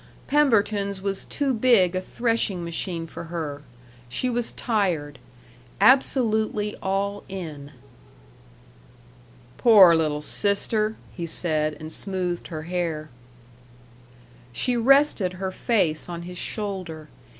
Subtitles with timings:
[0.25, 3.61] Pemberton's was too big a threshing machine for her.
[4.09, 5.19] She was tired
[5.79, 7.71] "absolutely all in."
[9.59, 13.11] "Poor little sister!" he said, and smoothed her hair.
[14.51, 17.07] She rested her face on his shoulder.